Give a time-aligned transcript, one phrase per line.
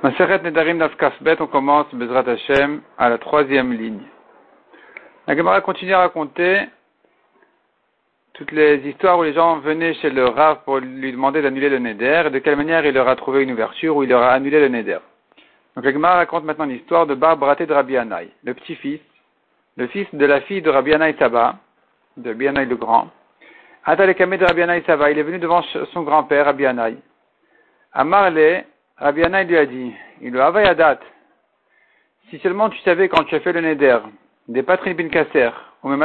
[0.00, 0.80] Maseret Nedarim
[1.40, 4.02] on commence Bezrat Hashem à la troisième ligne.
[5.26, 6.68] La Gemara continue à raconter
[8.32, 11.80] toutes les histoires où les gens venaient chez le Rav pour lui demander d'annuler le
[11.80, 14.30] Neder et de quelle manière il leur a trouvé une ouverture où il leur a
[14.30, 14.98] annulé le Neder.
[15.74, 17.96] Donc la Gemara raconte maintenant l'histoire de Barbraté de Rabbi
[18.44, 19.00] le petit-fils,
[19.76, 21.56] le fils de la fille de Rabbi Anaï Saba,
[22.16, 23.08] de Rabbi le grand.
[23.84, 25.62] Atalekame de Rabbi Anaï Saba, il est venu devant
[25.92, 26.96] son grand-père Rabbi Anaï.
[27.92, 28.62] Amarle
[29.00, 31.02] Rabbi Anaï lui a dit, il lui a date.
[32.30, 33.98] Si seulement tu savais quand tu as fait le neder,
[34.48, 35.50] des patrin bin kasser,
[35.82, 36.02] ou même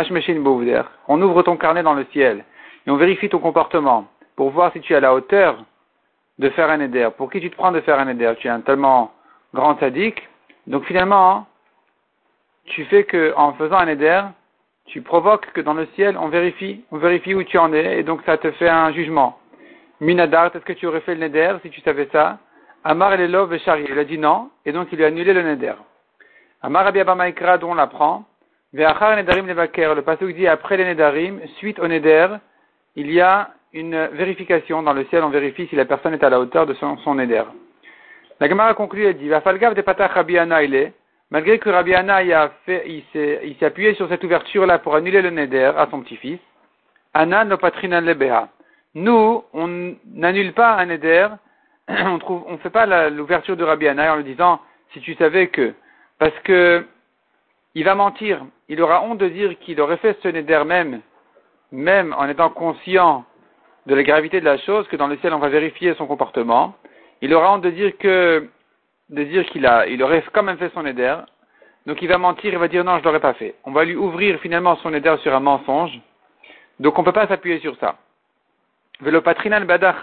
[1.07, 2.45] on ouvre ton carnet dans le ciel,
[2.85, 5.57] et on vérifie ton comportement, pour voir si tu es à la hauteur
[6.37, 7.09] de faire un neder.
[7.17, 8.33] Pour qui tu te prends de faire un neder?
[8.39, 9.11] Tu es un tellement
[9.53, 10.21] grand sadique.
[10.67, 11.47] Donc finalement,
[12.65, 14.21] tu fais que, en faisant un neder,
[14.85, 18.03] tu provoques que dans le ciel, on vérifie, on vérifie où tu en es, et
[18.03, 19.39] donc ça te fait un jugement.
[19.99, 22.37] Minadar, est-ce que tu aurais fait le neder si tu savais ça?
[22.83, 23.85] Amar Elelov Shari.
[23.89, 25.73] Il a dit non, et donc il lui a annulé le neder.
[26.61, 28.25] Amar Rabbi Abamaikra, dont on l'apprend.
[28.73, 29.95] Ve'achar Nedarim Levaker.
[29.95, 32.27] Le passage dit après les nedarim, suite au neder,
[32.95, 34.83] il y a une vérification.
[34.83, 37.15] Dans le ciel, on vérifie si la personne est à la hauteur de son, son
[37.15, 37.43] neder.
[38.39, 40.37] La Gemara conclut et dit, Vafalgav de Patach Rabbi
[41.31, 45.71] malgré que Rabbi a fait, il s'est appuyé sur cette ouverture-là pour annuler le neder
[45.77, 46.39] à son petit-fils,
[47.13, 48.49] Anna no patrinan lebeha.
[48.95, 51.27] Nous, on n'annule pas un neder
[51.89, 54.59] on trouve, on fait pas l'ouverture de Rabbi Anna en lui disant,
[54.93, 55.73] si tu savais que,
[56.19, 56.85] parce que
[57.75, 61.01] il va mentir, il aura honte de dire qu'il aurait fait ce neder même,
[61.71, 63.25] même en étant conscient
[63.87, 66.75] de la gravité de la chose, que dans le ciel on va vérifier son comportement.
[67.21, 68.47] Il aura honte de dire que,
[69.09, 71.17] de dire qu'il a, il aurait quand même fait son neder.
[71.85, 73.55] Donc il va mentir, il va dire non, je l'aurais pas fait.
[73.65, 75.99] On va lui ouvrir finalement son neder sur un mensonge.
[76.79, 77.95] Donc on ne peut pas s'appuyer sur ça.
[79.01, 79.95] Velo patrinal bada.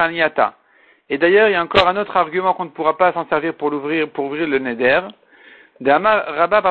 [1.10, 3.54] Et d'ailleurs, il y a encore un autre argument qu'on ne pourra pas s'en servir
[3.54, 5.00] pour l'ouvrir, pour ouvrir le neder.
[5.84, 6.62] Rabba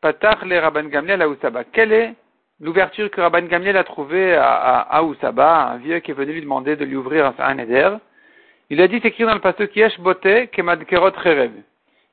[0.00, 1.64] Patach le Rabban Gamliel à.
[1.70, 2.14] Quelle est
[2.60, 6.40] l'ouverture que Rabban Gamliel a trouvée à, à, à un vieux qui est venu lui
[6.40, 7.96] demander de lui ouvrir un, neder?
[8.70, 11.52] Il a dit, c'est écrit dans le pasteur Kiesh Bote Kemadkerot Cherev.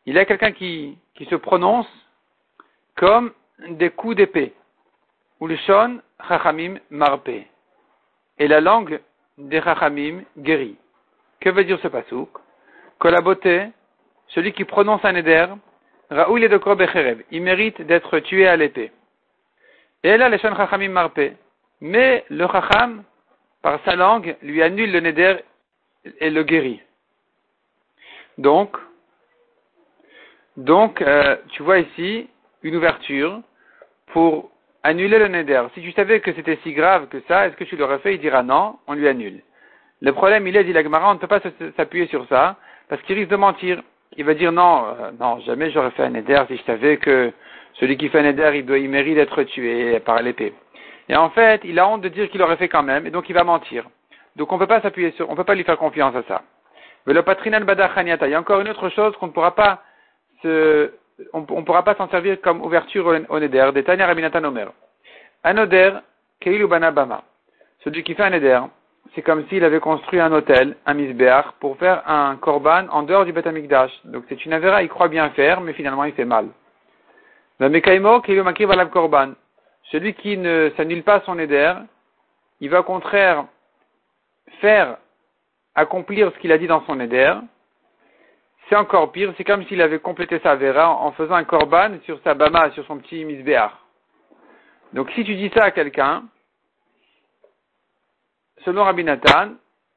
[0.06, 1.88] Il y a quelqu'un qui, qui se prononce
[2.98, 3.32] comme
[3.70, 4.54] des coups d'épée.
[5.40, 7.30] Ou le chachamim marpe.
[8.40, 9.00] Et la langue
[9.40, 10.78] des Chachamim guéri.
[11.40, 12.30] Que veut dire ce pasouk
[13.00, 13.68] Que la beauté,
[14.28, 15.48] celui qui prononce un éder,
[16.10, 18.92] Raoul est de il mérite d'être tué à l'épée.
[20.04, 21.20] Et là, les Chachamim marpe.
[21.82, 23.04] Mais le Chacham,
[23.62, 25.38] par sa langue, lui annule le neder
[26.20, 26.82] et le guérit.
[28.38, 28.78] Donc,
[30.58, 32.30] donc, euh, tu vois ici
[32.64, 33.42] une ouverture
[34.08, 34.52] pour
[34.84, 35.64] annuler le neder.
[35.74, 38.16] Si tu savais que c'était si grave que ça, est-ce que tu l'aurais fait?
[38.16, 39.42] Il dira non, on lui annule.
[40.02, 41.42] Le problème, il est, dit l'Agmara, on ne peut pas
[41.76, 42.56] s'appuyer sur ça,
[42.88, 43.82] parce qu'il risque de mentir.
[44.18, 47.32] Il va dire non, euh, non, jamais j'aurais fait un neder si je savais que
[47.74, 50.54] celui qui fait un neder, il, doit, mérite d'être tué par l'épée.
[51.10, 53.30] Et en fait, il a honte de dire qu'il aurait fait quand même, et donc
[53.30, 53.86] il va mentir.
[54.36, 56.42] Donc on ne peut pas s'appuyer sur, on peut pas lui faire confiance à ça.
[57.06, 59.84] Mais le patrinal badachaniata, il y a encore une autre chose qu'on ne pourra pas
[60.42, 60.92] se,
[61.34, 63.72] on ne pourra pas s'en servir comme ouverture au neder.
[63.74, 64.72] Des Tanya Rabinatan Omer.
[65.44, 65.94] Un neder,
[66.40, 67.24] Keilu Banabama.
[67.84, 68.62] Celui qui fait un neder,
[69.16, 73.26] c'est comme s'il avait construit un hôtel, un misbéach, pour faire un korban en dehors
[73.26, 73.92] du Betamikdash.
[74.06, 76.48] Donc c'est une avéra, il croit bien faire, mais finalement il fait mal.
[78.92, 79.32] Korban.
[79.92, 81.74] Celui qui ne s'annule pas son neder,
[82.62, 83.46] il va au contraire
[84.62, 84.98] faire
[85.76, 87.36] accomplir ce qu'il a dit dans son neder,
[88.70, 92.20] c'est encore pire, c'est comme s'il avait complété sa vera en faisant un korban sur
[92.24, 93.86] sa bama, sur son petit misbéar.
[94.94, 96.24] Donc si tu dis ça à quelqu'un,
[98.66, 99.54] selon Rabbi Nathan,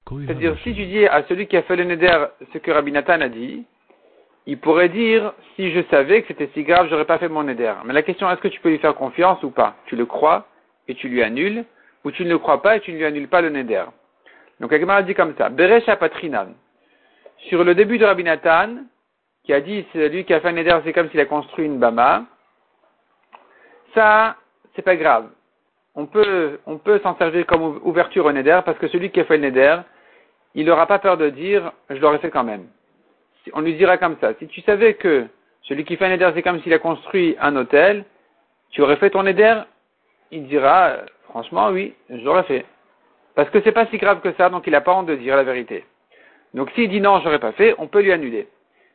[0.09, 3.21] c'est-à-dire si tu dis à celui qui a fait le neder ce que Rabbi Nathan
[3.21, 3.65] a dit,
[4.47, 7.75] il pourrait dire si je savais que c'était si grave, j'aurais pas fait mon neder.
[7.85, 9.77] Mais la question est-ce que tu peux lui faire confiance ou pas?
[9.87, 10.47] Tu le crois
[10.89, 11.65] et tu lui annules,
[12.05, 13.85] ou tu ne le crois pas et tu ne lui annules pas le neder.
[14.61, 16.49] Donc Agmar dit comme ça, Beresha Patrinan
[17.49, 18.77] sur le début de Rabbi Nathan,
[19.45, 21.67] qui a dit c'est lui qui a fait un neder, c'est comme s'il a construit
[21.67, 22.25] une bama.
[23.95, 24.37] Ça,
[24.75, 25.29] c'est pas grave.
[25.95, 29.25] On peut, on peut s'en servir comme ouverture au neder parce que celui qui a
[29.25, 29.79] fait le neder,
[30.55, 32.67] il n'aura pas peur de dire je l'aurais fait quand même.
[33.53, 34.33] On lui dira comme ça.
[34.39, 35.27] Si tu savais que
[35.63, 38.05] celui qui fait un neder, c'est comme s'il a construit un hôtel,
[38.71, 39.63] tu aurais fait ton neder,
[40.31, 40.99] il dira
[41.29, 42.65] franchement oui, je l'aurais fait.
[43.35, 45.37] Parce que c'est pas si grave que ça, donc il n'a pas honte de dire
[45.37, 45.85] la vérité.
[46.55, 48.49] Donc s'il dit non, j'aurais pas fait, on peut lui annuler.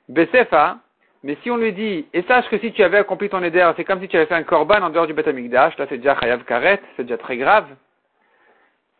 [0.10, 0.78] Besefa,
[1.24, 3.84] mais si on lui dit, et sache que si tu avais accompli ton éder, c'est
[3.84, 6.44] comme si tu avais fait un korban en dehors du Beth là c'est déjà chayav
[6.44, 7.66] karet, c'est déjà très grave.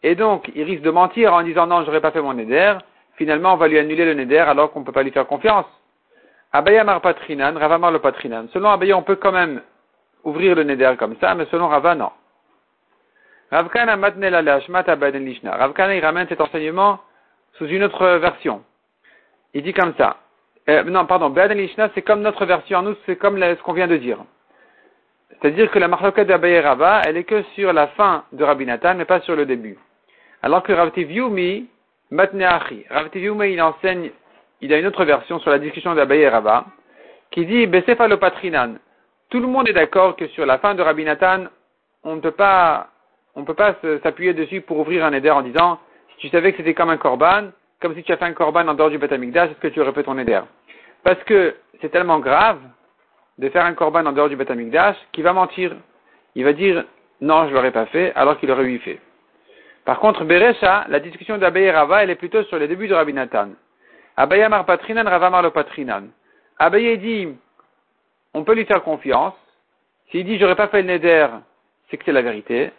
[0.04, 2.74] Et donc, il risque de mentir en disant non, j'aurais pas fait mon éder.
[3.16, 5.66] finalement on va lui annuler le neder alors qu'on ne peut pas lui faire confiance.
[6.52, 8.48] Abaya mar patrinan, Rava mar le patrinan.
[8.54, 9.62] Selon Abaya, on peut quand même
[10.24, 12.12] ouvrir le neder comme ça, mais selon Rava, non.
[13.52, 15.56] Ravkana matnela leashmat abaden lishna.
[15.56, 17.00] Ravkana, il ramène cet enseignement
[17.58, 18.64] sous une autre version.
[19.54, 20.18] Il dit comme ça.
[20.70, 22.82] Euh, non, pardon, Baden Lishna, c'est comme notre version.
[22.82, 24.20] Nous, c'est comme ce qu'on vient de dire.
[25.30, 28.96] C'est-à-dire que la marloquette d'Abaye Rava, elle est que sur la fin de Rabbi Nathan,
[28.96, 29.78] mais pas sur le début.
[30.42, 31.68] Alors que Rav Tivyumi,
[32.12, 34.12] Matneachi, Rav Tivyumi, il enseigne,
[34.62, 36.66] il a une autre version sur la discussion d'Abaye Rava,
[37.32, 38.76] qui dit, Besefalopatrinan.
[39.30, 41.46] Tout le monde est d'accord que sur la fin de Rabbi Nathan,
[42.04, 42.88] on ne peut pas,
[43.36, 45.80] on peut pas s'appuyer dessus pour ouvrir un éder en disant,
[46.18, 47.50] tu savais que c'était comme un korban,
[47.82, 49.94] comme si tu as fait un korban en dehors du Batamikdash, est-ce que tu aurais
[49.94, 50.42] fait ton éder?
[51.04, 52.60] Parce que c'est tellement grave
[53.38, 55.76] de faire un korban en dehors du Batamikdash qu'il va mentir.
[56.36, 56.86] Il va dire
[57.22, 59.00] non, je ne l'aurais pas fait, alors qu'il aurait eu fait.
[59.86, 63.14] Par contre, Beresha, la discussion d'Abaye Rava, elle est plutôt sur les débuts de Rabbi
[63.14, 63.50] Nathan.
[64.16, 66.08] Abaye mar patrinan, Rava mar le patrinan.
[66.60, 67.28] Abaye dit,
[68.34, 69.34] on peut lui faire confiance.
[70.12, 71.28] S'il dit, j'aurais pas fait le neder,
[71.90, 72.72] c'est que c'est la vérité.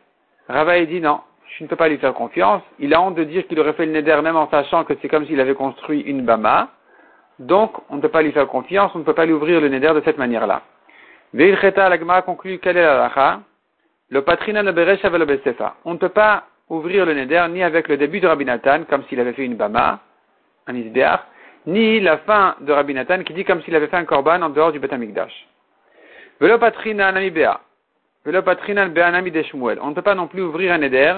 [0.48, 1.20] Rava dit, non,
[1.56, 2.62] je ne peux pas lui faire confiance.
[2.78, 5.08] Il a honte de dire qu'il aurait fait le neder même en sachant que c'est
[5.08, 6.68] comme s'il avait construit une bama.
[7.38, 9.68] Donc, on ne peut pas lui faire confiance, on ne peut pas lui ouvrir le
[9.68, 10.62] neder de cette manière-là.
[11.32, 13.40] Veilcheta, l'agma conclut, quelle est la
[14.10, 15.76] Le patrina le besefa.
[15.84, 19.04] On ne peut pas ouvrir le neder ni avec le début de Rabbi Nathan, comme
[19.04, 20.00] s'il avait fait une bama,
[20.66, 21.20] un isbeach,
[21.66, 24.50] ni la fin de Rabbi Nathan qui dit comme s'il avait fait un korban en
[24.50, 25.46] dehors du Betamikdash.
[26.40, 27.60] Velo patrina anami bea.
[28.24, 29.78] Velo patrina be'anami de Shmuel.
[29.80, 31.14] On ne peut pas non plus ouvrir un neder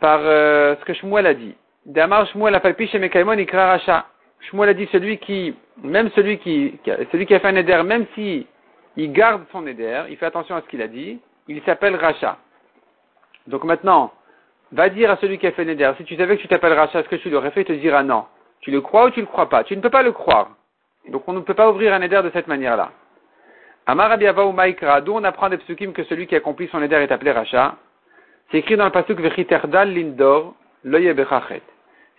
[0.00, 1.54] par euh, ce que Shmuel a dit.
[1.86, 4.06] Damar Shmuel a chez Mekaimon ikra racha.
[4.40, 6.78] Shmuel a dit celui qui, même celui qui,
[7.12, 8.46] celui qui a fait un éder, même si
[8.96, 12.36] il garde son éder, il fait attention à ce qu'il a dit, il s'appelle Racha.
[13.46, 14.12] Donc maintenant,
[14.72, 16.72] va dire à celui qui a fait un éder, si tu savais que tu t'appelles
[16.72, 18.24] Racha, est-ce que tu l'aurais fait, il te dira non.
[18.60, 19.64] Tu le crois ou tu le crois pas?
[19.64, 20.50] Tu ne peux pas le croire.
[21.08, 22.90] Donc on ne peut pas ouvrir un éder de cette manière-là.
[23.86, 27.10] Amar ou Maikra, d'où on apprend des psukim que celui qui accomplit son éder est
[27.10, 27.76] appelé Racha.
[28.50, 30.54] C'est écrit dans le pasuk Vechiterdal Lindor,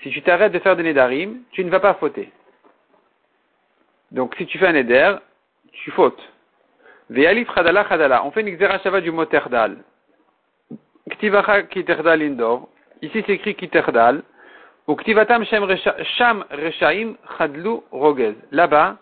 [0.03, 2.31] si tu t'arrêtes de faire des nedarim, tu ne vas pas fauter.
[4.11, 5.15] Donc si tu fais un neder,
[5.71, 6.21] tu fautes.
[7.09, 8.25] Ve'alif chadala chadala.
[8.25, 9.77] On fait une xerashava du mot terdal.
[11.09, 12.69] Ktivacha kiterdal indor.
[13.01, 14.23] Ici c'est écrit kiterdal.
[14.87, 18.35] Ou ktivatam sham reshaim chadlu rogez.
[18.51, 18.97] Là-bas,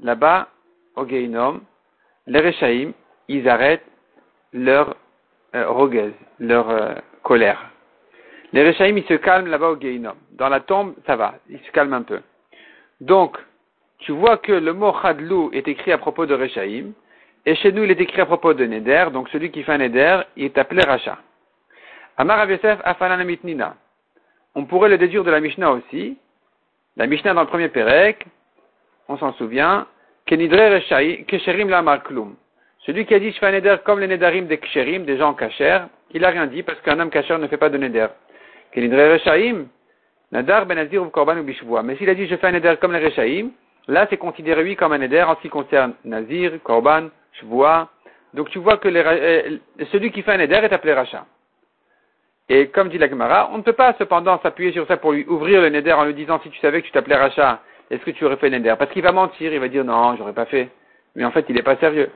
[0.00, 0.48] là-bas,
[0.96, 2.92] au les reshaim,
[3.28, 3.86] ils arrêtent
[4.52, 4.96] leur
[5.54, 7.70] euh, leur euh, colère.
[8.52, 10.14] Les Rechaim, ils se calment là-bas au Geinom.
[10.32, 12.20] Dans la tombe, ça va, ils se calment un peu.
[13.00, 13.36] Donc,
[13.98, 16.92] tu vois que le mot Chadlou est écrit à propos de Rechaim,
[17.46, 19.78] et chez nous, il est écrit à propos de Neder, donc celui qui fait un
[19.78, 21.18] Neder, il est appelé Racha.
[22.16, 22.46] Amar.
[24.54, 26.18] On pourrait le déduire de la Mishnah aussi.
[26.96, 28.26] La Mishnah dans le premier Pérec,
[29.08, 29.86] on s'en souvient,
[30.26, 30.80] Kenidre
[31.26, 32.36] Kesherim la Klum.
[32.90, 35.32] Celui qui a dit je fais un Neder comme les Nedarim des Ksherim, des gens
[35.32, 35.82] cachers,
[36.12, 38.08] il n'a rien dit parce qu'un homme cacher ne fait pas de Neder.
[40.32, 43.04] Nadar ben ou Korban ou Mais s'il a dit je fais un Neder comme les
[43.04, 43.50] Rechaim,
[43.86, 47.90] là c'est considéré lui comme un Neder en ce qui concerne Nazir, Korban, Shvoua.
[48.34, 49.58] Donc tu vois que euh,
[49.92, 51.26] celui qui fait un Neder est appelé Racha.
[52.48, 55.24] Et comme dit la Gemara, on ne peut pas cependant s'appuyer sur ça pour lui
[55.28, 58.10] ouvrir le Neder en lui disant si tu savais que tu t'appelais Racha, est-ce que
[58.10, 58.74] tu aurais fait Neder?
[58.76, 60.68] Parce qu'il va mentir, il va dire non, j'aurais pas fait.
[61.14, 62.10] Mais en fait, il n'est pas sérieux.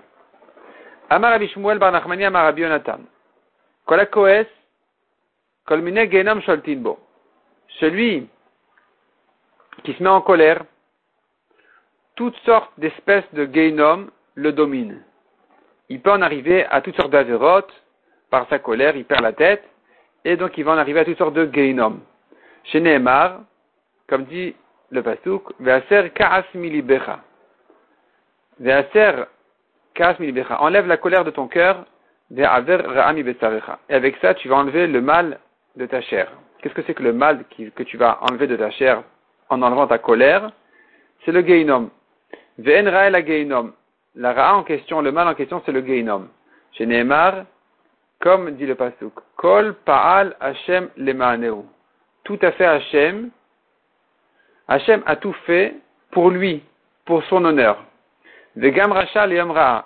[1.10, 3.00] Amar Abishmuel Bar Nachmani Amar Abionatan.
[3.86, 4.46] Kolakoes
[7.80, 8.28] celui
[9.82, 10.64] qui se met en colère,
[12.14, 15.02] toutes sortes d'espèces de Geinom le dominent.
[15.88, 17.72] Il peut en arriver à toutes sortes d'avérotes,
[18.30, 19.64] par sa colère, il perd la tête,
[20.24, 22.00] et donc il va en arriver à toutes sortes de Geinom.
[22.64, 23.40] Chez Nehemar,
[24.08, 24.54] comme dit
[24.90, 27.20] le Pasuk, Ve'aser ka'as milibecha.
[28.60, 29.24] Ve'aser.
[29.98, 31.84] Enlève la colère de ton cœur,
[32.36, 35.38] Et avec ça, tu vas enlever le mal
[35.76, 36.32] de ta chair.
[36.60, 37.44] Qu'est-ce que c'est que le mal
[37.76, 39.02] que tu vas enlever de ta chair
[39.50, 40.50] en enlevant ta colère?
[41.24, 41.90] C'est le geinom.
[42.58, 43.72] Ve'en la geinom.
[44.16, 46.28] La en question, le mal en question, c'est le geinom.
[46.72, 47.44] Chez Nehemar,
[48.20, 50.88] comme dit le pasuk, kol pa'al Hashem.
[52.24, 53.30] Tout à fait Hashem.
[54.68, 55.74] Hashem a tout fait
[56.10, 56.62] pour lui,
[57.04, 57.84] pour son honneur.
[58.56, 59.36] Vegam racha le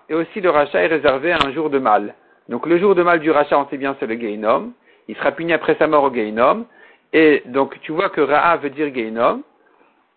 [0.08, 2.14] Et aussi le rachat est réservé à un jour de mal.
[2.48, 4.72] Donc le jour de mal du rachat, on sait bien, c'est le geinom
[5.08, 6.66] il sera puni après sa mort au Geinom.
[7.12, 9.42] Et donc tu vois que Ra'a veut dire Geinom.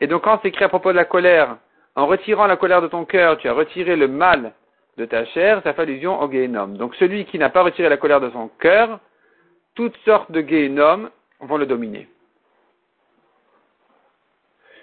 [0.01, 1.57] Et donc quand c'est écrit à propos de la colère,
[1.95, 4.53] en retirant la colère de ton cœur, tu as retiré le mal
[4.97, 6.67] de ta chair, ça fait allusion au Geinom.
[6.67, 8.99] Donc celui qui n'a pas retiré la colère de son cœur,
[9.75, 12.07] toutes sortes de Geinom vont le dominer.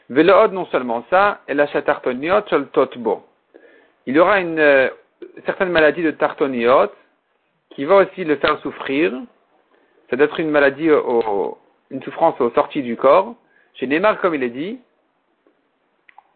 [0.08, 2.40] Velood, non seulement ça, et la chatartoniot
[2.72, 3.26] totbo.
[4.08, 4.88] Il aura une euh,
[5.44, 6.90] certaine maladie de tartoniot
[7.74, 9.12] qui va aussi le faire souffrir.
[10.08, 10.88] Ça doit être une maladie,
[11.90, 13.34] une souffrance aux sorties du corps.
[13.74, 14.80] Chez Neymar, comme il est dit,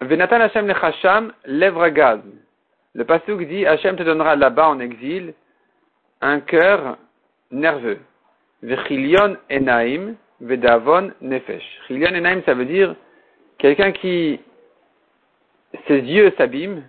[0.03, 2.21] Venatan Hashem lechasham lèvre gaz.
[2.95, 5.33] Le pasuk dit Hashem te donnera là-bas en exil
[6.21, 6.99] un cœur
[7.51, 8.01] nerveux.
[8.63, 11.65] Vechilion enaim vedavon nefesh.
[11.87, 12.95] Chilion enaim, ça veut dire
[13.57, 14.41] quelqu'un qui
[15.89, 16.83] ses yeux s'abîment.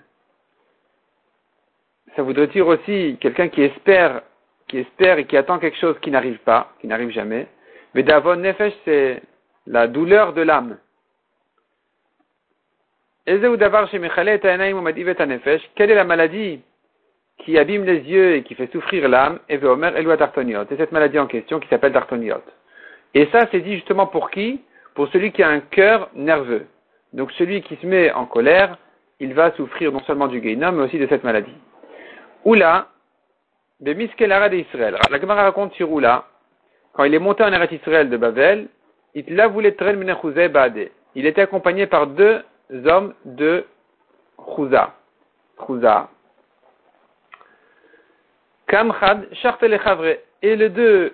[2.15, 4.21] Ça voudrait dire aussi quelqu'un qui espère,
[4.67, 7.47] qui espère et qui attend quelque chose qui n'arrive pas, qui n'arrive jamais.
[7.95, 9.21] Vedavon nefesh, c'est
[9.67, 10.77] la douleur de l'âme.
[13.25, 13.45] Quelle
[15.91, 16.61] est la maladie
[17.37, 19.39] qui abîme les yeux et qui fait souffrir l'âme?
[19.47, 22.43] Et C'est cette maladie en question qui s'appelle Tartoniot.
[23.13, 24.61] Et ça, c'est dit justement pour qui?
[24.95, 26.65] Pour celui qui a un cœur nerveux.
[27.13, 28.77] Donc celui qui se met en colère,
[29.19, 31.55] il va souffrir non seulement du Gainom, mais aussi de cette maladie.
[32.45, 32.87] Oula,
[33.79, 34.97] Bemiskelara d'Israël.
[35.09, 36.25] La Gemara raconte sur Oula,
[36.93, 38.69] quand il est monté en Eretz Israël de Babel,
[39.15, 39.25] il
[41.25, 42.43] était accompagné par deux
[42.85, 43.65] hommes de
[44.55, 44.93] Chouza.
[45.65, 46.09] Chouza.
[48.67, 49.27] Kamchad,
[50.41, 51.13] Et les deux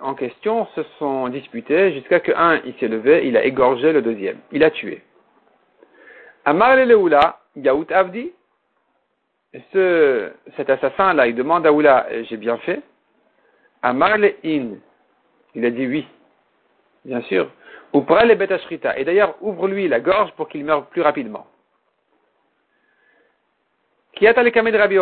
[0.00, 4.02] en question se sont disputés jusqu'à que un, il s'est levé, il a égorgé le
[4.02, 4.38] deuxième.
[4.52, 5.02] Il a tué.
[6.44, 8.32] Amar le Leoula, Yaout Avdi.
[9.72, 12.82] Ce, cet assassin-là, il demande à Oula, j'ai bien fait.
[13.82, 14.76] Amar le In.
[15.54, 16.08] Il a dit oui.
[17.04, 17.48] Bien sûr.
[17.92, 18.98] Ou pour les betashrita.
[18.98, 21.46] Et d'ailleurs, ouvre-lui la gorge pour qu'il meure plus rapidement.
[24.14, 24.98] Kiata le de Rabbi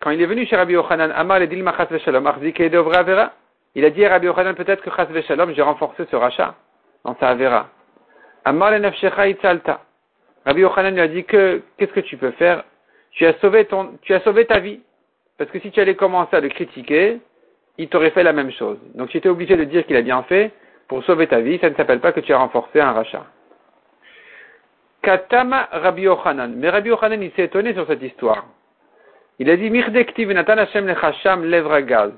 [0.00, 3.32] quand il est venu chez Rabbi Yochanan, Amar le dilma chas veshalom, avera?
[3.74, 6.54] Il a dit à Rabbi Yochanan, peut-être que chas veshalom, j'ai renforcé ce rachat
[7.04, 7.68] dans sa avera.
[8.46, 9.82] Amar le nefshecha itzalta.
[10.46, 12.64] Rabbi Yochanan lui a dit que, qu'est-ce que tu peux faire?
[13.12, 14.80] Tu as sauvé ton, tu as sauvé ta vie.
[15.38, 17.18] Parce que si tu allais commencer à le critiquer,
[17.78, 18.78] il t'aurait fait la même chose.
[18.94, 20.52] Donc tu étais obligé de dire qu'il a bien fait,
[20.88, 23.26] pour sauver ta vie, ça ne s'appelle pas que tu as renforcé un rachat.
[25.02, 26.54] Katama Rabbi Yochanan.
[26.56, 28.44] Mais Rabbi Yochanan, il s'est étonné sur cette histoire.
[29.38, 32.12] Il a dit, Hashem lèvre gaz.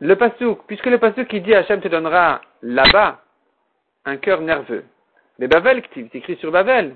[0.00, 3.20] Le pasuk, puisque le pasuk qui dit Hashem te donnera là-bas
[4.04, 4.84] un cœur nerveux.
[5.38, 6.94] Mais Bavel c'est écrit sur Bavel.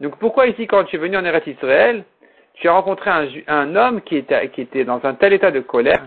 [0.00, 2.04] Donc pourquoi ici, quand tu es venu en Eretz Israël,
[2.54, 5.60] tu as rencontré un, un homme qui était, qui était dans un tel état de
[5.60, 6.02] colère,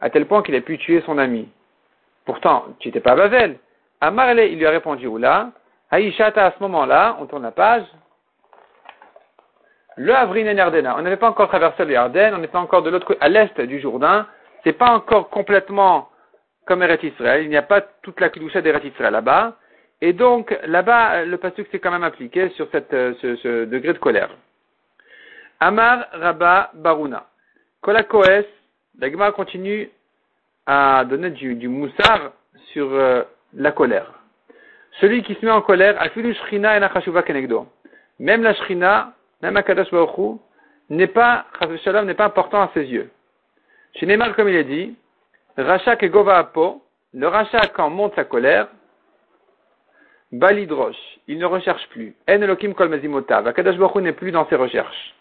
[0.00, 1.48] à tel point qu'il a pu tuer son ami.
[2.24, 3.58] Pourtant, tu n'étais pas à Bavel.
[4.00, 5.50] Amarle, il lui a répondu, oula,
[5.90, 7.84] Aïshata, à ce moment-là, on tourne la page,
[9.96, 10.96] le Avrin et Yardena.
[10.96, 13.60] On n'avait pas encore traversé le Yarden, on pas encore de l'autre côté, à l'est
[13.60, 14.26] du Jourdain.
[14.64, 16.08] C'est pas encore complètement
[16.66, 17.42] comme Eret Israël.
[17.42, 19.56] Il n'y a pas toute la Kedusha d'Eret Israël là-bas.
[20.00, 23.98] Et donc, là-bas, le pasuk s'est quand même appliqué sur cette, euh, ce, degré de
[23.98, 24.30] colère.
[25.60, 27.26] Amar Rabba Baruna.
[27.82, 28.46] Kolakoes,
[28.98, 29.90] la continue
[30.66, 32.32] à donner du, du moussard
[32.72, 34.10] sur euh, la colère.
[35.00, 36.02] Celui qui se met en colère,
[36.34, 37.48] shrina et
[38.18, 39.12] Même la shrina,
[39.42, 40.38] même Akadosh Baruch
[40.88, 41.44] n'est pas,
[42.04, 43.10] n'est pas important à ses yeux.
[43.96, 44.96] Chez Neymar, comme il est dit,
[45.58, 48.68] Racha ke gova apo, le Racha quand monte sa colère,
[50.32, 50.96] balidrosh,
[51.28, 52.14] il ne recherche plus.
[52.28, 55.14] En elokim kol mezimotav, Akadosh Baruch n'est plus dans ses recherches.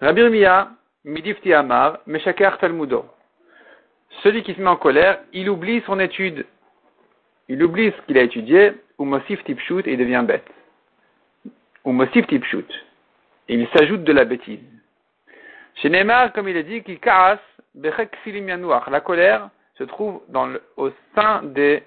[0.00, 0.70] Rabbi Mia,
[1.04, 3.06] midifti amar, meshaker talmudo
[4.22, 6.46] celui qui se met en colère, il oublie son étude.
[7.48, 10.48] Il oublie ce qu'il a étudié, ou mosif tipshut, et il devient bête.
[11.84, 12.66] Ou mosif tipshut.
[13.48, 14.60] Et il s'ajoute de la bêtise.
[15.76, 17.38] Chez Neymar, comme il est dit, qui karas,
[17.74, 20.22] la colère se trouve
[20.76, 21.82] au sein des,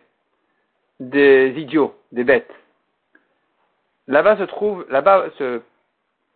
[1.00, 2.54] des idiots, des bêtes.
[4.08, 5.62] Là-bas se trouve, là-bas se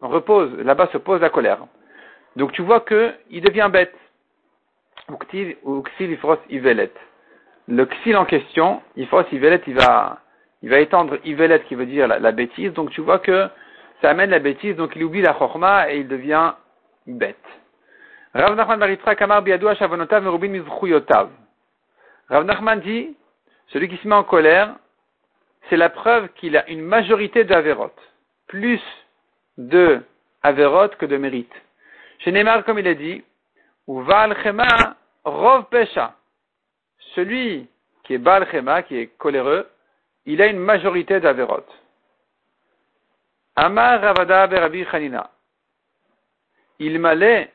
[0.07, 1.59] repose, là-bas se pose la colère.
[2.35, 3.95] Donc tu vois que il devient bête.
[7.67, 10.19] Le ksil en question, ifros ivelet, il va,
[10.61, 12.73] il va étendre ivelet qui veut dire la, bêtise.
[12.73, 13.47] Donc tu vois que
[14.01, 16.53] ça amène la bêtise, donc il oublie la chorma et il devient
[17.07, 17.37] bête.
[18.33, 18.55] Rav
[22.45, 23.15] Nachman dit,
[23.67, 24.75] celui qui se met en colère,
[25.69, 27.91] c'est la preuve qu'il a une majorité d'Averot.
[28.47, 28.81] Plus
[29.57, 30.01] de
[30.41, 31.53] Averot que de mérite.
[32.19, 32.31] Chez
[32.65, 33.23] comme il a dit,
[33.87, 36.15] ou Val Chema Rov Pesha.
[37.15, 37.67] Celui
[38.03, 39.67] qui est Baal Chema, qui est coléreux,
[40.25, 41.65] il a une majorité d'Averot.
[43.55, 45.29] Amar Ravada Berabi Chanina.
[46.79, 47.51] Il m'allait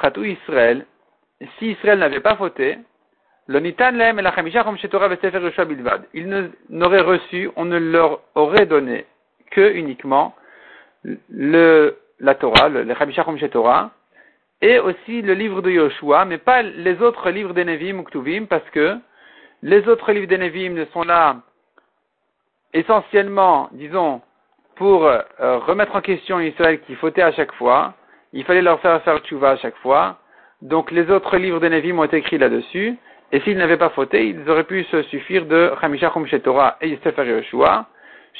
[0.00, 0.86] Chatou Israël,
[1.58, 2.78] si Israël n'avait pas fauté,
[3.50, 3.74] Ils
[6.70, 9.06] n'auraient reçu, on ne leur aurait donné
[9.50, 10.34] que uniquement
[11.04, 13.90] le, la Torah, le, le Torah,
[14.60, 18.46] et aussi le livre de Yoshua, mais pas les autres livres des Nevim ou Ktuvim,
[18.46, 18.96] parce que
[19.62, 21.36] les autres livres des Nevim ne sont là
[22.72, 24.20] essentiellement, disons,
[24.76, 27.94] pour euh, remettre en question Israël qui fautait à chaque fois.
[28.32, 30.18] Il fallait leur faire faire tchouva à chaque fois.
[30.62, 32.96] Donc les autres livres des Nevim ont été écrits là-dessus.
[33.32, 36.98] Et s'ils n'avaient pas fauté, ils auraient pu se suffire de Hamisha chez Torah et
[37.04, 37.86] Sefer Yoshua,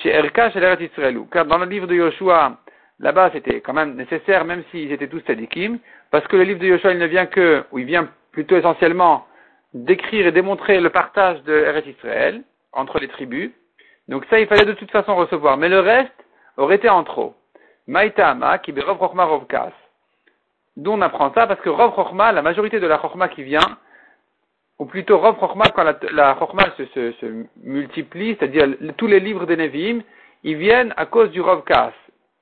[0.02, 1.19] chez Erka, chez l'Eretz Israël.
[1.31, 2.59] Car dans le livre de Yoshua,
[3.00, 5.78] là-bas, c'était quand même nécessaire, même s'ils étaient tous tzadikim,
[6.11, 9.26] parce que le livre de Yoshua, il ne vient que, ou il vient plutôt essentiellement
[9.75, 13.50] décrire et démontrer le partage de Eretz Israël entre les tribus.
[14.09, 15.57] Donc ça, il fallait de toute façon recevoir.
[15.57, 16.12] Mais le reste
[16.57, 17.35] aurait été en trop.
[17.87, 19.73] Maïtama, qui Rov Chochma Rov Kas.
[20.76, 23.78] D'où on apprend ça Parce que Rov Chochma, la majorité de la Chochma qui vient,
[24.78, 26.38] ou plutôt Rov Chochma, quand la, la
[26.76, 30.02] se, multiplie, c'est-à-dire tous les livres des Nevi'im,
[30.44, 31.92] ils viennent à cause du Rov Kas,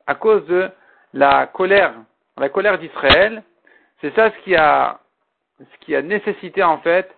[0.07, 0.69] à cause de
[1.15, 1.95] la colère,
[2.37, 3.43] la colère d'Israël.
[4.01, 5.01] C'est ça ce qui a,
[5.59, 7.11] ce qui a nécessité en fait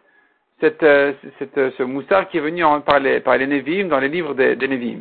[0.60, 3.98] cette, euh, cette, ce moussard qui est venu en, par, les, par les Nevi'im dans
[3.98, 4.98] les livres des, des.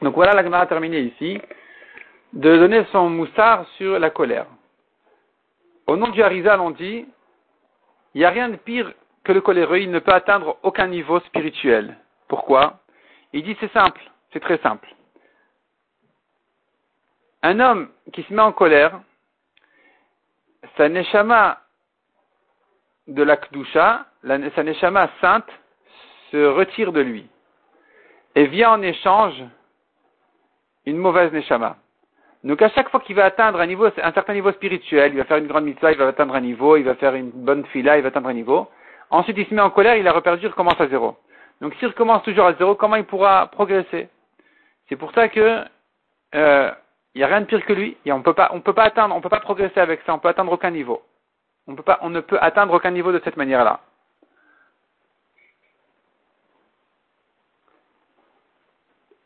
[0.00, 1.40] Donc voilà la a terminé ici
[2.32, 4.46] de donner son moussard sur la colère.
[5.86, 7.06] Au nom du Harizal, on dit
[8.14, 8.92] il n'y a rien de pire
[9.24, 11.96] que le coléreux, il ne peut atteindre aucun niveau spirituel.
[12.28, 12.80] Pourquoi?
[13.32, 14.00] Il dit c'est simple,
[14.32, 14.88] c'est très simple.
[17.42, 19.00] Un homme qui se met en colère,
[20.76, 21.60] sa neshama
[23.08, 25.50] de la kdusha, sa neshama sainte,
[26.30, 27.28] se retire de lui
[28.34, 29.42] et vient en échange
[30.86, 31.76] une mauvaise neshama.
[32.44, 35.24] Donc à chaque fois qu'il va atteindre un niveau, un certain niveau spirituel, il va
[35.24, 37.98] faire une grande mitzvah, il va atteindre un niveau, il va faire une bonne fila,
[37.98, 38.68] il va atteindre un niveau.
[39.10, 41.16] Ensuite, il se met en colère, il a reperdu, il recommence à zéro.
[41.60, 44.08] Donc s'il recommence toujours à zéro, comment il pourra progresser?
[44.88, 45.64] C'est pour ça que
[46.34, 46.70] euh,
[47.14, 47.96] il n'y a rien de pire que lui.
[48.06, 50.28] on peut pas, on peut pas atteindre, on peut pas progresser avec ça, on peut
[50.28, 51.02] atteindre aucun niveau.
[51.68, 53.80] On ne peut atteindre aucun niveau de cette manière-là.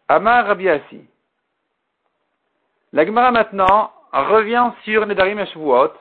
[0.09, 1.09] Amar Rabiasi.
[2.93, 5.93] La Gemara maintenant revient sur Nedarim et Shavuot.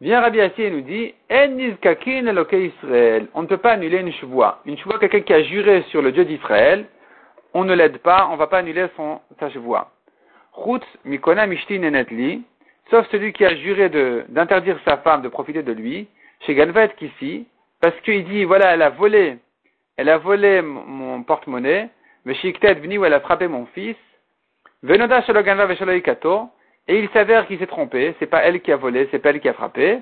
[0.00, 3.28] Vient Rabbi Assi et nous dit Israël.
[3.34, 4.54] On ne peut pas annuler une Shavuot.
[4.64, 6.86] Une Shavuot, quelqu'un qui a juré sur le Dieu d'Israël,
[7.52, 9.86] on ne l'aide pas, on ne va pas annuler son, sa Shavuot.
[10.64, 12.42] Chutz mikona mishti nenetli,
[12.90, 13.90] sauf celui qui a juré
[14.28, 16.08] d'interdire sa femme de profiter de lui,
[16.40, 17.46] chez Galvet ici,
[17.80, 19.38] parce qu'il dit voilà, elle a volé,
[19.96, 21.90] elle a volé mon, porte-monnaie,
[22.24, 23.96] mais Shiktet venu où elle a frappé mon fils,
[24.82, 25.22] Venoda
[26.90, 29.40] et il s'avère qu'il s'est trompé, c'est pas elle qui a volé, c'est pas elle
[29.40, 30.00] qui a frappé.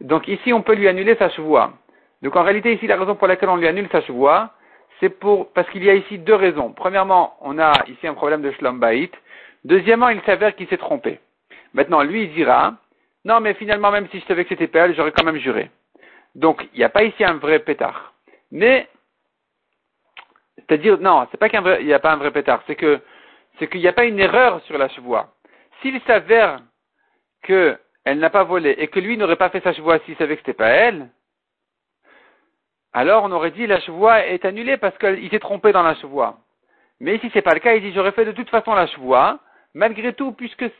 [0.00, 1.74] Donc ici, on peut lui annuler sa chevoie.
[2.22, 4.50] Donc en réalité, ici, la raison pour laquelle on lui annule sa chevoie,
[4.98, 6.72] c'est pour, parce qu'il y a ici deux raisons.
[6.72, 8.80] Premièrement, on a ici un problème de shlom
[9.64, 11.20] Deuxièmement, il s'avère qu'il s'est trompé.
[11.74, 12.74] Maintenant, lui, il dira,
[13.24, 15.70] non, mais finalement, même si je savais que c'était pas elle, j'aurais quand même juré.
[16.34, 18.14] Donc, il n'y a pas ici un vrai pétard.
[18.50, 18.88] Mais,
[20.56, 23.00] c'est-à-dire, non, c'est pas qu'il n'y a pas un vrai pétard, c'est que
[23.58, 25.34] c'est qu'il n'y a pas une erreur sur la chevoie.
[25.80, 26.60] S'il s'avère
[27.42, 30.42] qu'elle n'a pas volé et que lui n'aurait pas fait sa chevoie s'il savait que
[30.42, 31.08] c'était pas elle,
[32.92, 36.38] alors on aurait dit la chevoie est annulée parce qu'il s'est trompé dans la chevoie.
[37.00, 39.40] Mais ici c'est pas le cas, il dit j'aurais fait de toute façon la chevoie,
[39.74, 40.70] malgré tout, puisque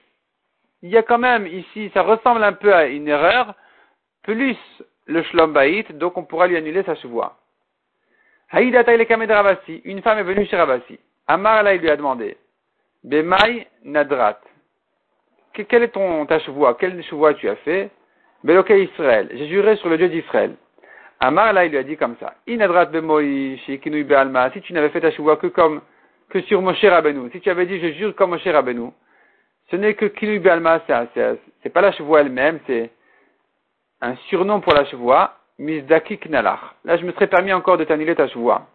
[0.82, 3.54] il y a quand même ici, ça ressemble un peu à une erreur,
[4.22, 4.56] plus
[5.06, 5.56] le shlom
[5.94, 7.38] donc on pourra lui annuler sa chevoie.
[8.52, 10.98] Une femme est venue chez Rabassi.
[11.26, 12.36] Amar là, il lui a demandé,
[13.04, 14.38] Bemai Nadrat.
[15.52, 17.90] Quel est ton, ta chevoie Quelle chevoie tu as fait?
[18.44, 19.28] Beloke Israël.
[19.32, 20.54] J'ai juré sur le Dieu d'Israël.
[21.20, 22.34] Amar, là, il lui a dit comme ça.
[22.46, 22.90] Inadrat
[23.66, 24.50] shikinui be'alma.
[24.52, 25.80] Si tu n'avais fait ta chevoie que comme,
[26.30, 27.30] que sur Moshe Rabbeinu.
[27.30, 28.90] Si tu avais dit, je jure comme Moshe Rabbeinu.
[29.70, 32.90] Ce n'est que kinui be'alma, c'est pas la chevoie elle-même, c'est
[34.00, 35.36] un surnom pour la chevoie.
[35.58, 36.74] Mizdaki knalach.
[36.84, 38.66] Là, je me serais permis encore de t'annuler ta chevoie.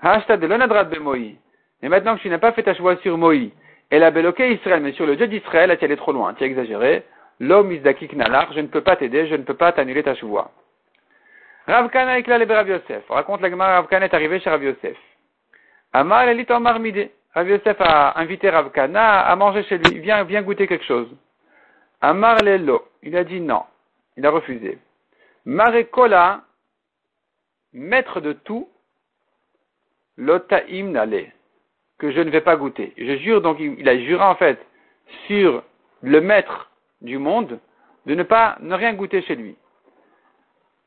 [0.00, 1.36] Hashtag de l'onadrat bemoi.
[1.82, 3.52] Mais maintenant que tu n'as pas fait ta chevoie sur Moï,
[3.90, 6.46] elle a bloqué Israël, mais sur le Dieu d'Israël, tu es trop loin, tu as
[6.46, 7.02] exagéré.
[7.40, 10.52] L'homme isdakik nalar, je ne peux pas t'aider, je ne peux pas t'annuler ta chevoie.
[11.66, 13.08] Rav Kana le Rav Yosef.
[13.08, 14.96] Raconte la Gemara, Rav Kana est arrivé chez Rav Yosef.
[15.92, 17.10] Amar elit marmide.
[17.34, 19.98] Rav Yosef a invité Rav Kana à manger chez lui.
[20.00, 21.08] Viens, viens goûter quelque chose.
[22.00, 22.88] Amar lo.
[23.02, 23.62] Il a dit non.
[24.16, 24.78] Il a refusé.
[25.46, 26.42] Marekola,
[27.72, 28.68] maître de tout,
[30.16, 31.32] lotaim nale
[32.00, 32.92] que je ne vais pas goûter.
[32.96, 34.58] Je jure donc, il a juré en fait
[35.26, 35.62] sur
[36.02, 36.70] le maître
[37.02, 37.60] du monde
[38.06, 39.56] de ne pas, ne rien goûter chez lui.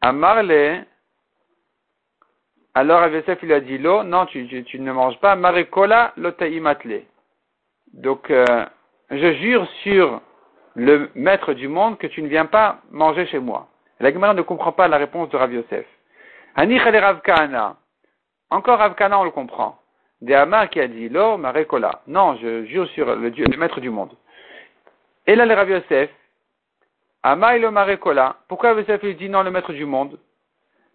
[0.02, 0.86] Amarle,
[2.74, 7.04] alors Rav Yosef il a dit l'eau, non, tu, tu, ne manges pas, Marekola imatle.
[7.94, 8.66] Donc, euh,
[9.12, 10.20] je jure sur
[10.74, 13.68] le maître du monde que tu ne viens pas manger chez moi.
[14.00, 15.86] La Gemara ne comprend pas la réponse de Rav Yosef.
[16.56, 17.22] Anichale Rav.
[18.50, 19.83] Encore Rav on le comprend.
[20.24, 22.02] De Amar qui a dit l'eau, Marekola.
[22.08, 24.12] Non, je jure sur le, Dieu, le maître du monde.
[25.28, 26.10] Et là, le Rav Yosef,
[27.24, 28.38] Ama le Marekola.
[28.48, 30.18] Pourquoi Rav Yosef lui dit non, le maître du monde?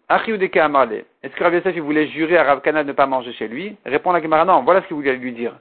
[0.09, 3.77] Est-ce que Rav Yosef voulait jurer à Rav Kana de ne pas manger chez lui?
[3.85, 5.53] Répond la Gemara non, voilà ce qu'il voulait lui dire.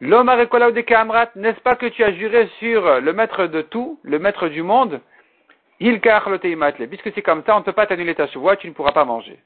[0.00, 3.98] L'homme Arekola de Amrat, n'est-ce pas que tu as juré sur le maître de tout,
[4.04, 5.00] le maître du monde?
[5.80, 8.92] Il Puisque c'est comme ça, on ne peut pas t'annuler ta chevoie, tu ne pourras
[8.92, 9.40] pas manger.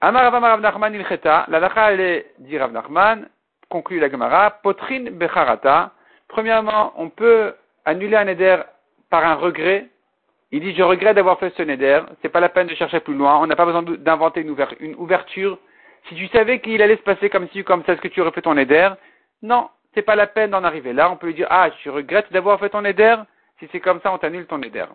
[0.00, 3.28] Amar Rav Nachman il cheta, la lacha elle dit Rav Nachman,
[3.68, 5.92] conclut la Gemara, potrin becharata.
[6.28, 8.58] Premièrement, on peut annuler un éder
[9.10, 9.88] par un regret
[10.50, 13.14] il dit, je regrette d'avoir fait ce neder, c'est pas la peine de chercher plus
[13.14, 15.58] loin, on n'a pas besoin d'inventer une, ouverture.
[16.08, 18.22] Si tu savais qu'il allait se passer comme ci ou comme ça, est-ce que tu
[18.22, 18.90] aurais fait ton neder?
[19.42, 21.10] Non, c'est pas la peine d'en arriver là.
[21.10, 23.16] On peut lui dire, ah, tu regrettes d'avoir fait ton neder
[23.58, 24.86] Si c'est comme ça, on t'annule ton neder.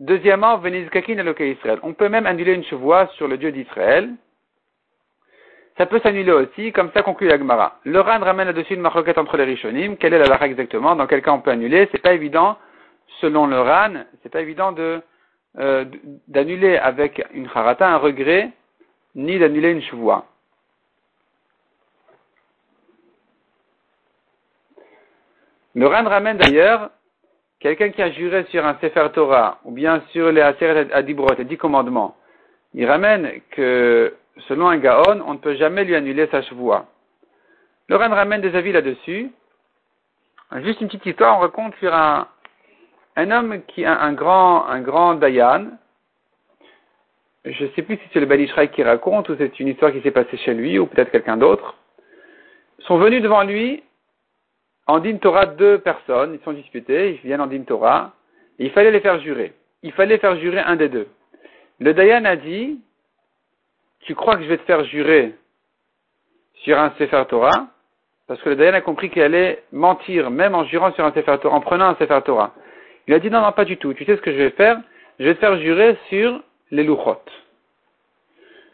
[0.00, 1.78] Deuxièmement, Israël.
[1.82, 4.10] On peut même annuler une chevoie sur le Dieu d'Israël.
[5.76, 7.78] Ça peut s'annuler aussi, comme ça conclut l'Agmara.
[7.84, 9.96] Le Ran ramène là-dessus une marquette entre les Rishonim.
[9.96, 10.96] Quelle est la lara exactement?
[10.96, 11.88] Dans quel cas on peut annuler?
[11.92, 12.56] C'est pas évident
[13.20, 15.02] selon le RAN, c'est pas évident de
[15.58, 15.84] euh,
[16.28, 18.50] d'annuler avec une harata un regret,
[19.14, 20.26] ni d'annuler une chevoie.
[25.74, 26.90] Le RAN ramène d'ailleurs
[27.60, 31.44] quelqu'un qui a juré sur un Sefer Torah, ou bien sur les Aseret Adibrot, les
[31.44, 32.16] dix commandements.
[32.74, 34.14] Il ramène que,
[34.48, 36.86] selon un Gaon, on ne peut jamais lui annuler sa chevoie.
[37.88, 39.30] Le ramène des avis là-dessus.
[40.62, 42.26] Juste une petite histoire, on raconte sur un,
[43.16, 45.66] homme qui a un grand, un Dayan,
[47.44, 50.02] je ne sais plus si c'est le Balishraï qui raconte ou c'est une histoire qui
[50.02, 51.74] s'est passée chez lui ou peut-être quelqu'un d'autre,
[52.80, 53.82] sont venus devant lui
[54.90, 58.12] en din Torah deux personnes, ils sont disputés, ils viennent en din Torah,
[58.58, 59.52] et il fallait les faire jurer.
[59.82, 61.06] Il fallait faire jurer un des deux.
[61.78, 62.80] Le Dayan a dit,
[64.00, 65.34] tu crois que je vais te faire jurer
[66.64, 67.68] sur un Sefer Torah?
[68.26, 71.38] Parce que le Dayan a compris qu'il allait mentir, même en jurant sur un Sefer
[71.40, 72.52] Torah, en prenant un Sefer Torah.
[73.06, 73.94] Il a dit non, non, pas du tout.
[73.94, 74.80] Tu sais ce que je vais faire?
[75.20, 77.22] Je vais te faire jurer sur les louchot.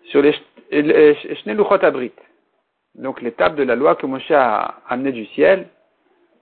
[0.06, 0.32] Sur les
[0.72, 2.12] Shne louchot abrit.
[2.94, 5.68] Donc les tables de la loi que Moshe a amenées du ciel.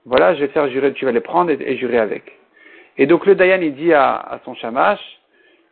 [0.05, 2.37] Voilà, je vais faire jurer, tu vas les prendre et, jurer avec.
[2.97, 4.99] Et donc le Dayan, il dit à, son shamash,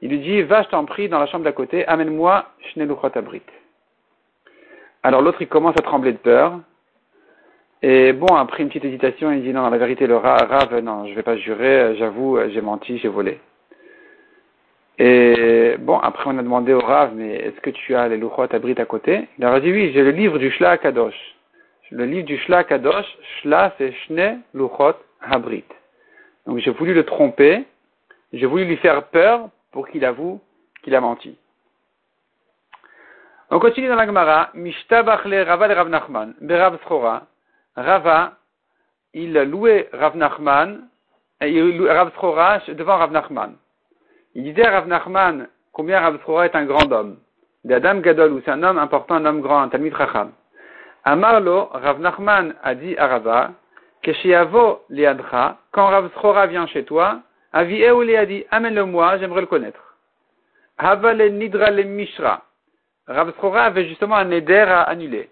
[0.01, 3.11] il lui dit, va, je t'en prie, dans la chambre d'à côté, amène-moi Shne louchot
[3.15, 3.41] abrit.
[5.03, 6.59] Alors l'autre, il commence à trembler de peur.
[7.81, 11.13] Et bon, après une petite hésitation, il dit non, la vérité, le rave, non, je
[11.13, 13.39] vais pas jurer, j'avoue, j'ai menti, j'ai volé.
[14.99, 18.47] Et bon, après on a demandé au rave, mais est-ce que tu as les Luchot
[18.51, 19.27] Abrit à côté?
[19.37, 21.32] Il a dit oui, j'ai le livre du Shla Kadosh.
[21.91, 23.05] Le livre du Shla Kadosh,
[23.41, 25.65] Shla c'est Shne Luchot Abrit.
[26.45, 27.65] Donc j'ai voulu le tromper,
[28.31, 30.41] j'ai voulu lui faire peur pour qu'il avoue
[30.83, 31.37] qu'il a menti.
[33.49, 37.27] On continue dans la Gemara, Mishtabachle Raval Rav Nachman, Berav Schora,
[37.75, 38.37] Rava,
[39.13, 40.87] il louait Rav Nachman,
[41.39, 42.11] Rav
[42.69, 43.55] devant Rav Nachman.
[44.35, 47.17] Il disait à Rav Nachman combien Rav est un grand homme.
[47.63, 50.31] D'Adam Gadol, c'est un homme important, un homme grand, un Talmid Racham.
[51.05, 53.51] Amarlo, Rav Nachman a dit à Rava,
[54.01, 59.97] Keshiavo liadra, quand Rav vient chez toi, Avi lui a dit, amène-le-moi, j'aimerais le connaître.
[60.77, 62.41] Hava le nidra le mishra.
[63.07, 65.29] Rav avait justement un éder à annuler.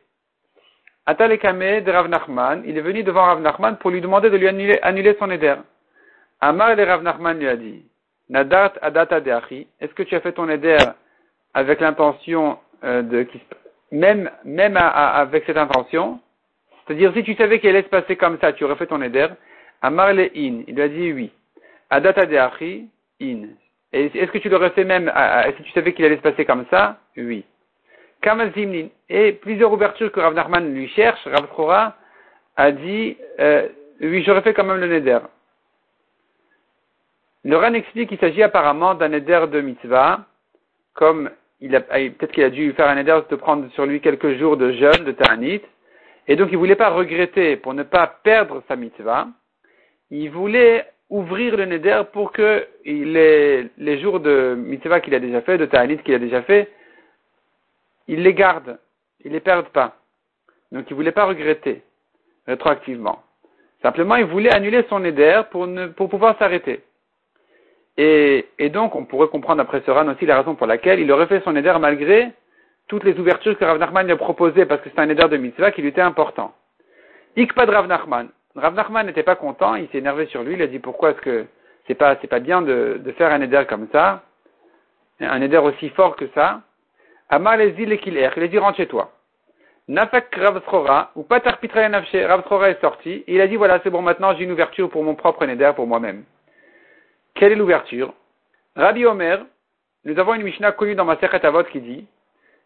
[1.06, 4.48] Atalekame de Rav Nachman, il est venu devant Rav Nachman pour lui demander de lui
[4.48, 5.56] annuler, son éder.
[6.42, 7.84] Amar le Rav Nachman lui a dit,
[8.30, 10.78] Nadat adata deachi, est-ce que tu as fait ton éder
[11.54, 13.28] avec l'intention euh, de,
[13.92, 16.20] même, même avec cette intention,
[16.86, 19.28] c'est-à-dire si tu savais qu'il allait se passer comme ça, tu aurais fait ton éder,
[19.82, 21.32] Amar le in, il lui a dit oui.
[21.90, 22.88] Adata deachi,
[23.22, 23.48] in.
[23.92, 26.66] Est-ce que tu l'aurais fait même, est-ce que tu savais qu'il allait se passer comme
[26.70, 26.98] ça?
[27.18, 27.44] Oui.
[29.10, 31.96] Et plusieurs ouvertures que Rav Nachman lui cherche, Rav Chora
[32.56, 33.68] a dit, euh,
[34.00, 35.20] oui, j'aurais fait quand même le neder.
[37.44, 40.26] Le Ran explique qu'il s'agit apparemment d'un neder de mitzvah,
[40.94, 44.38] comme il a, peut-être qu'il a dû faire un neder de prendre sur lui quelques
[44.38, 45.62] jours de jeûne, de ta'anit,
[46.28, 49.28] et donc il voulait pas regretter pour ne pas perdre sa mitzvah.
[50.10, 55.58] Il voulait ouvrir le neder pour que les, jours de mitzvah qu'il a déjà fait,
[55.58, 56.72] de ta'anit qu'il a déjà fait,
[58.08, 58.80] il les garde,
[59.24, 59.96] il les perd pas.
[60.72, 61.84] Donc il voulait pas regretter
[62.48, 63.22] rétroactivement.
[63.84, 66.82] Simplement, il voulait annuler son éder pour, pour pouvoir s'arrêter.
[67.98, 71.42] Et, donc, on pourrait comprendre après ce aussi la raison pour laquelle il aurait fait
[71.44, 72.32] son éder malgré
[72.88, 75.38] toutes les ouvertures que Rav Nachman lui a proposées, parce que c'est un éder de
[75.38, 76.54] mitzvah qui lui était important.
[77.38, 78.30] Ikpad Rav Nachman.
[79.06, 81.46] N'était pas content, il s'est énervé sur lui, il a dit pourquoi est-ce que
[81.88, 84.24] c'est pas, c'est pas bien de, de faire un éder comme ça,
[85.22, 86.62] un éder aussi fort que ça?
[87.30, 89.12] Amal les il a dit rentre chez toi.
[89.88, 90.62] Nafak Rav
[91.16, 94.44] ou Patar Pitra Nafshe, Rav est sorti, il a dit voilà, c'est bon, maintenant j'ai
[94.44, 96.26] une ouverture pour mon propre neder, pour moi-même.
[97.36, 98.14] Quelle est l'ouverture
[98.76, 99.46] Rabbi Omer,
[100.06, 102.06] nous avons une Mishnah connue dans ma Avot qui dit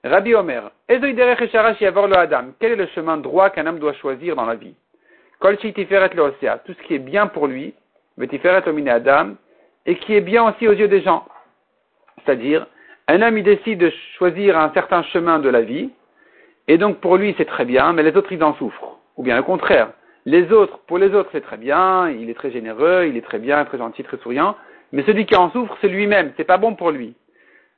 [0.03, 4.75] Rabbi Omer, quel est le chemin droit qu'un homme doit choisir dans la vie
[5.39, 7.73] Kol tout ce qui est bien pour lui,
[8.87, 9.35] Adam,
[9.85, 11.25] et qui est bien aussi aux yeux des gens.
[12.23, 12.67] C'est-à-dire,
[13.07, 15.89] un homme décide de choisir un certain chemin de la vie,
[16.67, 18.97] et donc pour lui c'est très bien, mais les autres ils en souffrent.
[19.17, 19.89] Ou bien le contraire,
[20.25, 23.39] les autres, pour les autres c'est très bien, il est très généreux, il est très
[23.39, 24.55] bien, très gentil, très souriant,
[24.91, 27.15] mais celui qui en souffre c'est lui-même, c'est pas bon pour lui.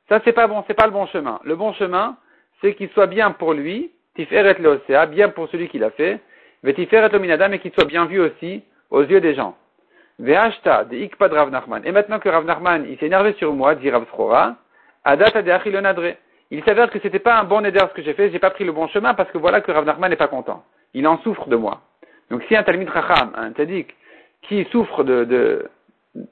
[0.08, 1.38] Ça, c'est pas bon, c'est pas le bon chemin.
[1.44, 2.16] Le bon chemin,
[2.60, 6.20] c'est qu'il soit bien pour lui, tiferet leosea, bien pour celui qui l'a fait,
[6.62, 9.54] vetiferet minadam et qu'il soit bien vu aussi aux yeux des gens.
[10.18, 11.82] Ve'ashta de ikpad Rav Nachman.
[11.84, 14.56] Et maintenant que Rav Nachman, il s'est énervé sur moi, dit Rav Srora,
[15.04, 16.14] adata de
[16.50, 18.64] Il s'avère que c'était pas un bon éder ce que j'ai fait, j'ai pas pris
[18.64, 20.64] le bon chemin parce que voilà que Rav Nachman n'est pas content.
[20.94, 21.82] Il en souffre de moi.
[22.30, 23.94] Donc si un Talmud Racham, un Tadik,
[24.42, 25.68] qui souffre de,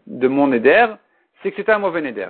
[0.06, 0.86] mon éder,
[1.42, 2.28] c'est que c'est un mauvais éder.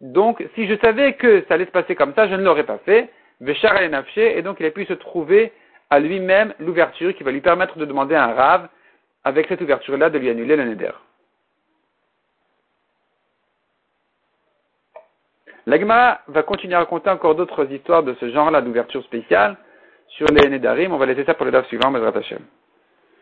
[0.00, 2.78] Donc, si je savais que ça allait se passer comme ça, je ne l'aurais pas
[2.78, 3.10] fait.
[3.40, 5.52] Véchar et donc il a pu se trouver
[5.90, 8.68] à lui-même l'ouverture qui va lui permettre de demander à un rave,
[9.24, 10.90] avec cette ouverture-là, de lui annuler le neder.
[15.66, 19.56] L'Agma va continuer à raconter encore d'autres histoires de ce genre-là d'ouverture spéciale
[20.08, 20.92] sur les Nedarim.
[20.92, 22.40] On va laisser ça pour le DAF suivant, Bezrat Hashem.